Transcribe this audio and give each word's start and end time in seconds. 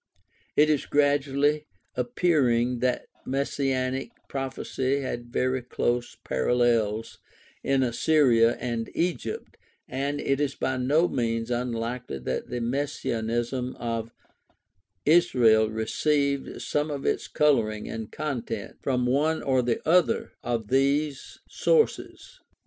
It 0.55 0.67
is 0.71 0.87
gradually 0.87 1.67
appearing 1.93 2.79
that 2.79 3.05
messianic 3.23 4.09
prophecy 4.27 5.01
had 5.01 5.31
very 5.31 5.61
close 5.61 6.15
parallels 6.23 7.19
in 7.63 7.83
Assyria 7.83 8.55
and 8.55 8.89
Egypt, 8.95 9.57
and 9.87 10.19
it 10.19 10.39
is 10.41 10.55
by 10.55 10.77
no 10.77 11.07
means 11.07 11.51
unlikely 11.51 12.17
that 12.17 12.49
the 12.49 12.61
messianism 12.61 13.75
of 13.75 14.11
Israel 15.05 15.69
received 15.69 16.63
some 16.63 16.89
of 16.89 17.05
its 17.05 17.27
coloring 17.27 17.87
and 17.87 18.11
content 18.11 18.77
from 18.81 19.05
one 19.05 19.43
or 19.43 19.61
the 19.61 19.87
other 19.87 20.31
of 20.41 20.69
these 20.69 21.37
sources. 21.47 22.39